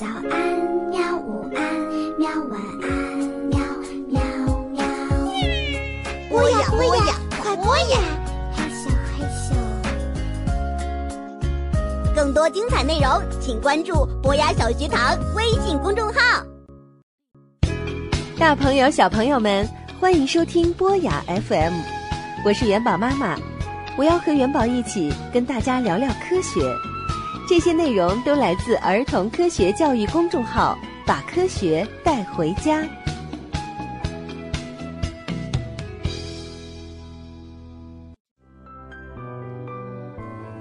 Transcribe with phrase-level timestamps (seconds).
[0.00, 0.32] 早安，
[0.88, 1.14] 喵！
[1.18, 1.60] 午安，
[2.18, 2.30] 喵！
[2.48, 2.88] 晚安，
[3.50, 3.60] 喵
[4.08, 4.18] 喵
[4.70, 4.82] 喵！
[6.30, 7.98] 播呀播呀，快播呀！
[8.56, 9.52] 嘿咻嘿咻。
[12.16, 13.10] 更多精彩内容，
[13.42, 16.42] 请关注博雅小学堂微信公众号。
[18.38, 19.68] 大朋友、小朋友们，
[20.00, 21.74] 欢迎收听博雅 FM，
[22.46, 23.36] 我是元宝妈妈，
[23.98, 26.74] 我要和元宝一起跟大家聊聊科学。
[27.50, 32.80] 这些内容都来自儿童科学教育公众号，把科学带回家。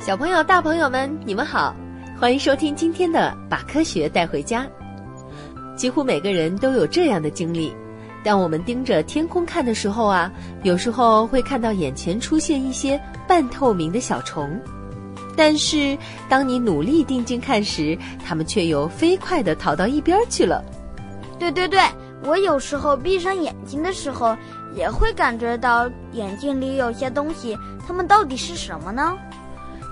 [0.00, 1.72] 小朋友、大朋友们，你们好，
[2.18, 4.66] 欢迎收听今天的《把科学带回家》。
[5.76, 7.72] 几乎每个人都有这样的经历：
[8.24, 10.28] 当我们盯着天空看的时候啊，
[10.64, 14.60] 有时候会看到眼前出现一些半透明的小虫。
[15.44, 20.64] 但是，当你努力定睛看时，它们却又飞快地逃到一边去了。
[21.36, 21.80] 对对对，
[22.22, 24.36] 我有时候闭上眼睛的时候，
[24.76, 29.18] 也会感觉到眼睛里有些东西，它们到底是什么呢？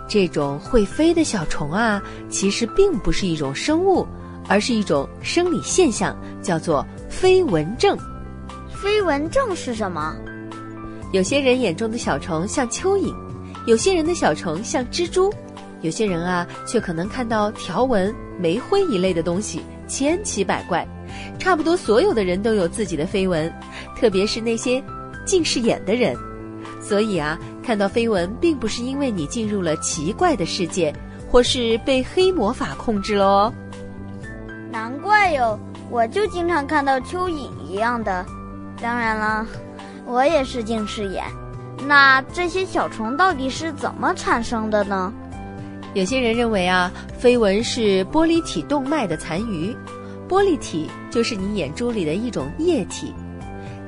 [0.08, 4.06] 这种会飞的小虫啊，其实并不是一种生物，
[4.46, 7.98] 而是一种生理现象，叫做飞蚊症。
[8.68, 10.14] 飞蚊症是什么？
[11.10, 13.12] 有些人眼中的小虫像蚯蚓，
[13.66, 15.32] 有些人的小虫像蜘蛛，
[15.82, 20.86] 有些人啊却可能看到条纹、煤灰一类的东西，千奇百怪。
[21.38, 23.52] 差不多所有的人都有自己的飞蚊，
[23.96, 24.82] 特别是那些
[25.26, 26.16] 近视眼的人。
[26.80, 30.94] 所以啊，看到飞蚊并不是因为你进入了奇怪的世界，
[31.30, 33.52] 或是被黑魔法控制了哦。
[34.70, 35.58] 难怪哟，
[35.90, 38.24] 我就经常看到蚯蚓一样的。
[38.80, 39.46] 当然了，
[40.06, 41.24] 我也是近视眼。
[41.86, 45.12] 那这些小虫到底是怎么产生的呢？
[45.94, 49.76] 有些人认为啊，飞蚊是玻璃体动脉的残余。
[50.28, 53.12] 玻璃体就是你眼珠里的一种液体。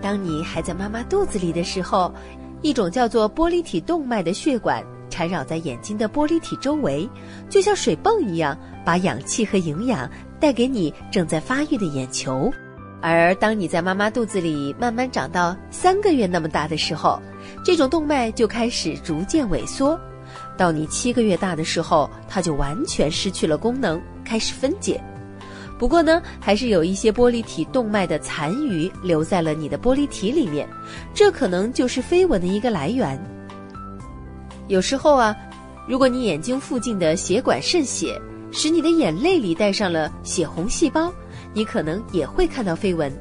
[0.01, 2.13] 当你还在妈妈肚子里的时候，
[2.61, 7.09] 一种叫做玻璃体动脉的血管缠绕在眼睛的玻璃体周围，
[7.49, 12.53] 就像水泵一样，把氧气和营养带给你正在发育的眼球。
[13.03, 17.21] 而当你在妈妈肚子里慢慢长到三个月那么大的时候，
[17.65, 19.99] 这种动脉就开始逐渐萎缩。
[20.57, 25.03] 到你七个月大的时候，它就完全失去了功能，开始分解。
[25.79, 30.69] 不过呢，还是有一些玻璃体动脉的残余留在了你的玻璃体里面，
[31.13, 33.21] 这可能就是飞蚊的一个来源。
[34.69, 35.35] 有时候啊，
[35.89, 38.17] 如果你眼睛附近的血管渗血，
[38.53, 41.13] 使你的眼泪里带上了血红细胞，
[41.53, 43.13] 你可能也会看到飞蚊。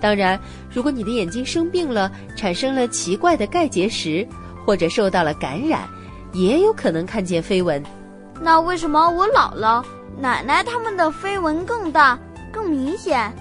[0.00, 0.38] 当然，
[0.72, 4.26] 如果你的眼睛生病了，产生了奇怪的钙结石，
[4.64, 5.88] 或者受到了感染，
[6.32, 7.82] 也有可能看见飞蚊。
[8.40, 9.84] 那为什么我姥姥？
[10.20, 12.18] 奶奶他们的飞蚊更大、
[12.52, 13.32] 更明显，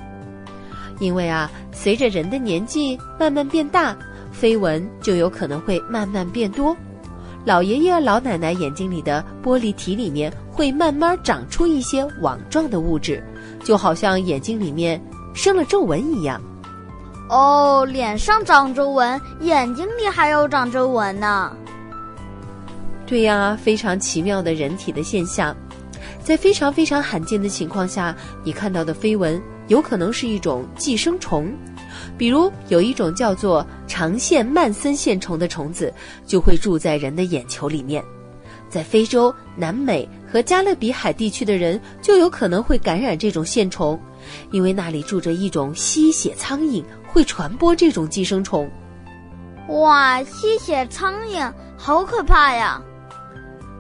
[1.00, 3.98] 因为啊，随着人的年纪慢慢变大，
[4.32, 6.76] 飞蚊就有可能会慢慢变多。
[7.47, 13.24] 老爷爷、老奶奶眼睛里的玻璃体里面会慢慢长出一些网状的物质，
[13.63, 15.02] 就好像眼睛里面
[15.34, 16.41] 生了皱纹一样。
[17.30, 21.56] 哦，脸上长皱纹，眼睛里还有长皱纹呢。
[23.06, 25.56] 对呀，非常奇妙的人体的现象。
[26.22, 28.13] 在非常非常罕见的情况下，
[28.44, 31.50] 你看到的飞蚊有可能是一种寄生虫，
[32.18, 35.94] 比如有一种叫做长线曼森线虫的虫子，
[36.25, 38.03] 就会住在人的眼球里面。
[38.69, 43.97] 在非洲、南美和加勒比海地区的人就有可能会感染这种线虫，
[44.52, 48.69] 因为那里住着一种吸血苍蝇，会传播这种寄生虫。
[49.69, 52.81] 哇，吸血苍蝇好可怕呀！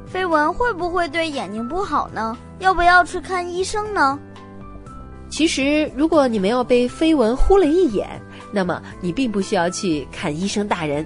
[0.05, 2.37] 飞蚊会不会对眼睛不好呢？
[2.59, 4.17] 要不要去看医生呢？
[5.29, 8.07] 其实，如果你没有被飞蚊呼了一眼，
[8.51, 11.05] 那么你并不需要去看医生大人。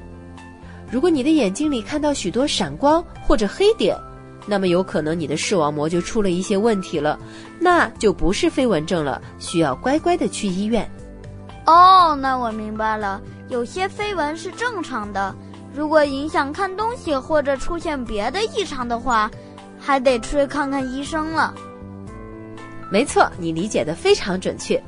[0.91, 3.97] 如果你的眼睛里看到许多闪光或者黑点，
[4.45, 7.17] 那么有可能你的视网膜就出了一些问题了，
[7.59, 10.89] 那就不是飞蚊症了，需要乖乖的去医院。
[11.65, 15.33] 哦，那我明白了，有些飞蚊是正常的。
[15.73, 19.31] 如果影响看东西或者出现别的异常的话，
[19.79, 21.53] 还得去看看医生了。
[22.91, 24.81] 没错，你理解的非常准确。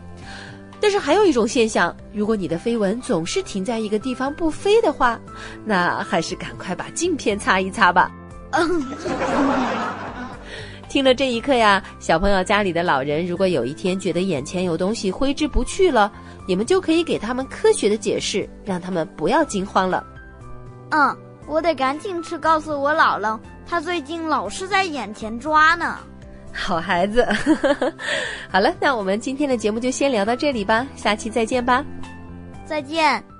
[0.79, 5.17] 但是还有一种现象，如果你的飞蚊总是停在一个地方不飞的话，
[5.63, 8.11] 那还是赶快把镜片擦一擦吧。
[8.51, 8.85] 嗯
[10.89, 16.11] 听了这一课呀，小朋友家里的老人，如果有一天觉得眼前有东西挥之不去了，
[16.45, 20.05] 你们就可以给他们科学的解释，让他们不要惊慌了。
[20.91, 21.17] 嗯，
[21.47, 25.97] 我得赶紧去告诉我姥姥，她最近老是在眼前抓呢。
[26.53, 27.27] 好孩子。
[28.49, 31.83] 好了，那我们今天的节目就先聊到这里吧，下期再见吧。
[32.65, 33.32] 再见。